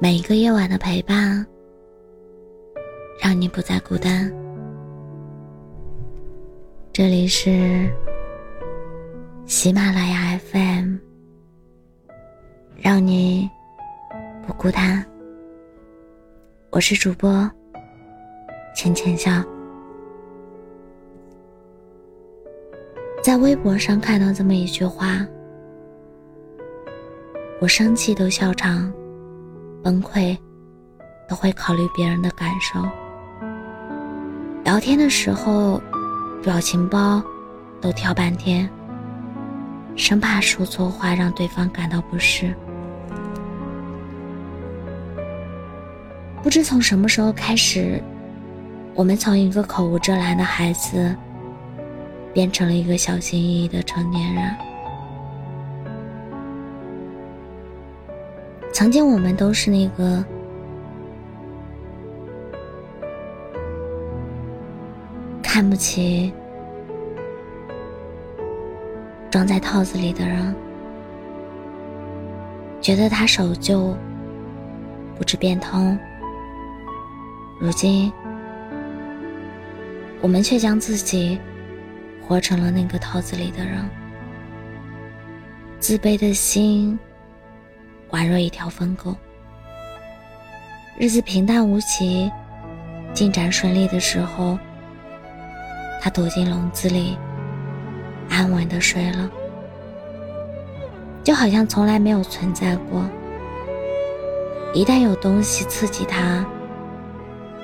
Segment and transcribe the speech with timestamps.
[0.00, 1.44] 每一个夜晚的陪伴，
[3.20, 4.32] 让你不再孤单。
[6.92, 7.90] 这里是
[9.44, 10.98] 喜马拉雅 FM，
[12.76, 13.50] 让你
[14.46, 15.04] 不孤单。
[16.70, 17.50] 我是主播
[18.76, 19.42] 浅浅笑，
[23.20, 25.26] 在微博上看到这么一句话：
[27.60, 28.92] 我生气都笑场。
[29.88, 30.36] 崩溃，
[31.26, 32.78] 都会考虑别人的感受。
[34.62, 35.80] 聊天的时候，
[36.42, 37.22] 表情包
[37.80, 38.68] 都挑半天，
[39.96, 42.54] 生怕说错话让对方感到不适。
[46.42, 47.98] 不知从什么时候开始，
[48.94, 51.16] 我们从一个口无遮拦的孩子，
[52.34, 54.54] 变成了一个小心翼翼的成年人。
[58.78, 60.24] 曾经我们都是那个
[65.42, 66.32] 看不起
[69.32, 70.54] 装在套子里的人，
[72.80, 73.96] 觉得他守旧
[75.16, 75.98] 不知变通。
[77.58, 78.12] 如今，
[80.20, 81.36] 我们却将自己
[82.22, 83.84] 活成了那个套子里的人，
[85.80, 86.96] 自卑的心。
[88.10, 89.14] 宛若一条疯狗，
[90.98, 92.32] 日子平淡无奇，
[93.12, 94.58] 进展顺利的时候，
[96.00, 97.18] 他躲进笼子里，
[98.30, 99.30] 安稳的睡了，
[101.22, 103.04] 就好像从来没有存在过。
[104.72, 106.46] 一旦有东西刺激他，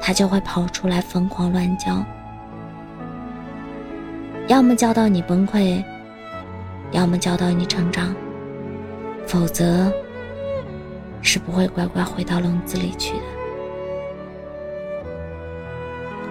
[0.00, 2.02] 他就会跑出来疯狂乱叫，
[4.48, 5.84] 要么叫到你崩溃，
[6.92, 8.14] 要么叫到你成长，
[9.26, 9.92] 否则。
[11.22, 13.24] 是不会乖乖回到笼子里去的。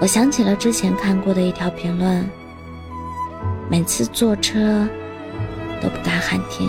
[0.00, 2.28] 我想起了之前看过的一条评论：
[3.70, 4.88] 每次坐车
[5.80, 6.68] 都不敢喊停，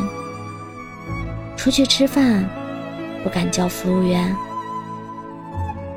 [1.57, 2.47] 出去吃饭
[3.23, 4.35] 不敢叫服务员，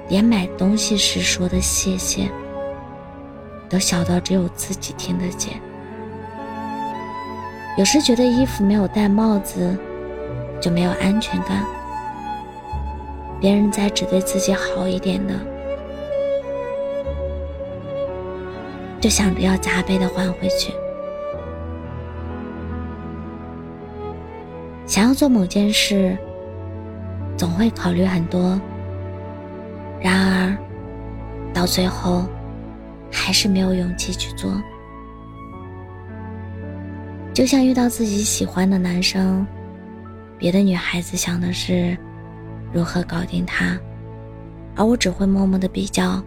[0.08, 2.30] 连买东西时说的谢谢
[3.68, 5.60] 都小到只有自己听得见。
[7.76, 9.76] 有时觉得衣服没有戴帽子
[10.58, 11.62] 就没有安全感。
[13.38, 15.34] 别人在只对自己好一点的，
[18.98, 20.72] 就想着要加倍的还回去。
[24.86, 26.16] 想要做某件事，
[27.36, 28.58] 总会考虑很多，
[30.00, 30.56] 然而
[31.52, 32.24] 到最后
[33.12, 34.50] 还是没有勇气去做。
[37.34, 39.46] 就像遇到自己喜欢的男生，
[40.38, 41.96] 别的女孩子想的是。
[42.76, 43.80] 如何搞定他？
[44.74, 46.22] 而我只会默默的比较，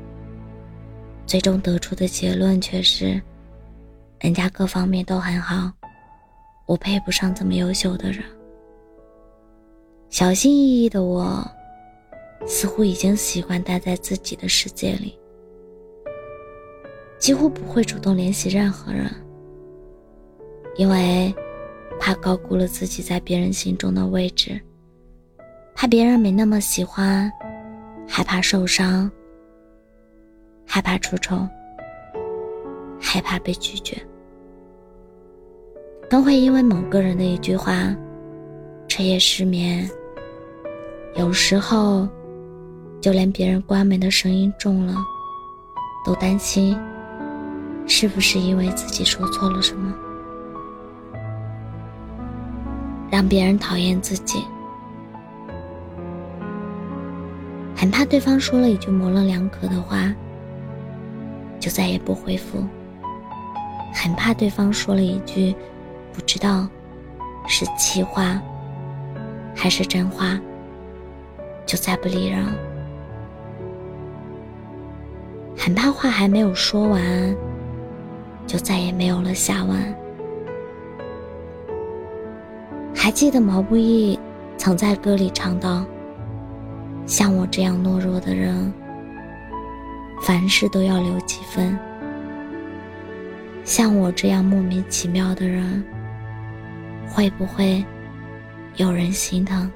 [1.28, 3.22] 最终得出的结论却是，
[4.20, 5.72] 人家各方面都很好，
[6.66, 8.24] 我配不上这么优秀的人。
[10.10, 11.48] 小心翼翼的我，
[12.48, 15.20] 似乎已经习惯待在自己的世界里，
[17.20, 19.06] 几乎不会主动联系任何人，
[20.78, 21.32] 因为
[22.00, 24.60] 怕高估了自己在别人心中的位置。
[25.82, 27.32] 怕别人没那么喜欢，
[28.06, 29.10] 害怕受伤，
[30.68, 31.48] 害怕出丑，
[33.00, 33.98] 害怕被拒绝，
[36.10, 37.96] 都会因为某个人的一句话
[38.90, 39.90] 彻夜失眠。
[41.16, 42.06] 有时候，
[43.00, 44.94] 就连别人关门的声音重了，
[46.04, 46.78] 都担心
[47.88, 49.96] 是不是因为自己说错了什么，
[53.10, 54.44] 让别人讨厌自己。
[57.80, 60.14] 很怕对方说了一句模棱两可的话，
[61.62, 62.60] 就再也不回复；
[63.94, 65.56] 很怕对方说了一句
[66.12, 66.68] 不知道
[67.48, 68.38] 是气话
[69.56, 70.38] 还是真话，
[71.66, 72.44] 就再不理人；
[75.58, 77.02] 很怕话还没有说完，
[78.46, 79.96] 就再也没有了下文。
[82.94, 84.20] 还记得毛不易
[84.58, 85.86] 曾在歌里唱道。
[87.10, 88.72] 像我这样懦弱的人，
[90.22, 91.76] 凡事都要留几分；
[93.66, 95.84] 像我这样莫名其妙的人，
[97.10, 97.84] 会不会
[98.76, 99.70] 有人心疼？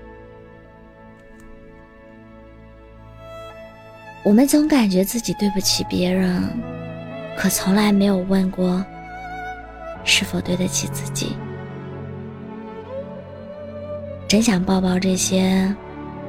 [4.24, 6.40] 我们总感觉自己对不起别人，
[7.36, 8.86] 可从来没有问过
[10.04, 11.36] 是否对得起自己。
[14.28, 15.76] 真想抱抱这些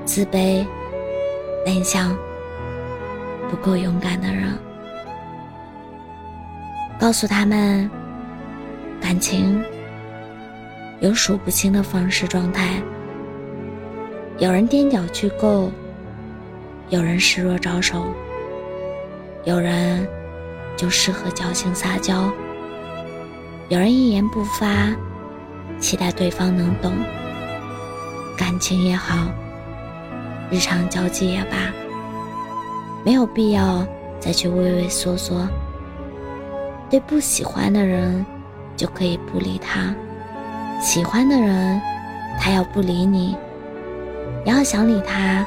[0.07, 0.67] 自卑。
[1.65, 2.17] 内向、
[3.51, 4.53] 不够勇敢的人。
[6.99, 7.91] 告诉他们，
[9.01, 9.63] 感情
[11.01, 12.83] 有数不清的方式状态。
[14.39, 15.71] 有人踮脚去够，
[16.89, 18.05] 有人示弱招手，
[19.45, 20.07] 有人
[20.77, 22.33] 就适合矫情撒娇，
[23.69, 24.95] 有人一言不发，
[25.79, 26.93] 期待对方能懂。
[28.37, 29.29] 感情也好，
[30.51, 31.57] 日常交际也罢，
[33.05, 33.87] 没有必要
[34.21, 35.47] 再去畏畏缩缩。
[36.91, 38.25] 对不喜欢的人，
[38.77, 39.95] 就可以不理他；
[40.81, 41.81] 喜欢的人，
[42.39, 43.37] 他要不理你，
[44.45, 45.45] 你要想理他，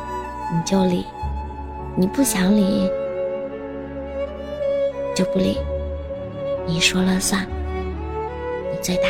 [0.52, 1.06] 你就理；
[1.96, 2.90] 你不想理，
[5.16, 5.58] 就不理。
[6.66, 7.48] 你说了算，
[8.72, 9.08] 你最大。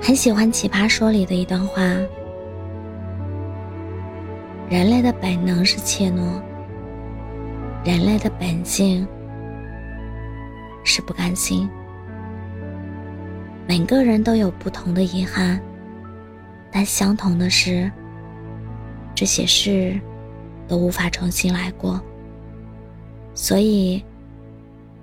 [0.00, 1.82] 很喜欢《奇葩说》里的一段话：
[4.68, 6.42] 人类的本能是怯懦。
[7.84, 9.06] 人类的本性
[10.84, 11.68] 是不甘心。
[13.68, 15.60] 每个人都有不同的遗憾，
[16.72, 17.90] 但相同的是，
[19.14, 20.00] 这些事
[20.66, 22.00] 都无法重新来过。
[23.34, 24.04] 所以，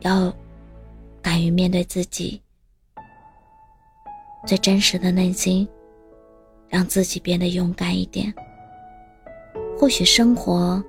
[0.01, 0.33] 要
[1.21, 2.41] 敢于面对自己
[4.45, 5.65] 最真实的内心，
[6.67, 8.33] 让自己变得勇敢一点。
[9.83, 10.81] 或许生活。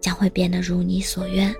[0.00, 1.54] 将会变得如你所愿。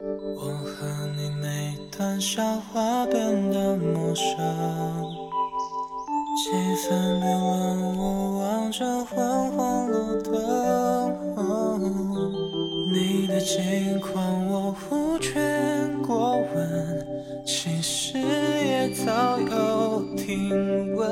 [0.00, 0.86] 我和
[1.16, 4.36] 你每段笑话变得陌生，
[6.36, 6.50] 气
[6.84, 10.34] 氛变冷，我望着昏黄路灯，
[12.90, 15.88] 你的近况我无权。
[16.02, 17.06] 过问，
[17.44, 21.06] 其实也早有听闻。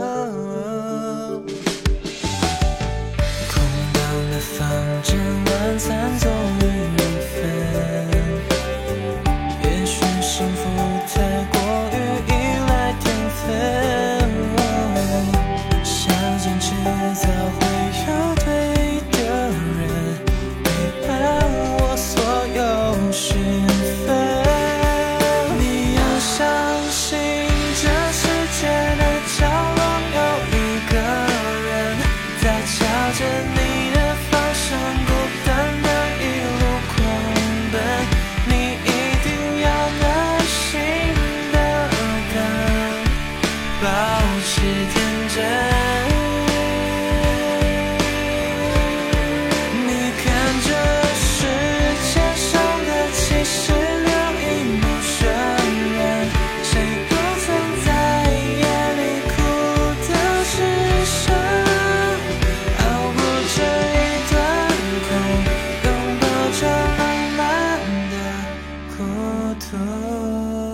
[69.16, 70.65] 我的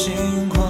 [0.00, 0.69] 要相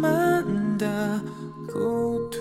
[0.00, 1.20] 慢的
[1.70, 2.40] 孤独，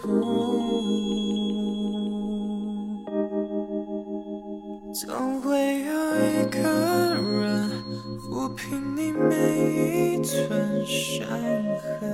[4.94, 7.70] 总会有一个人
[8.22, 12.10] 抚平你每一寸伤痕。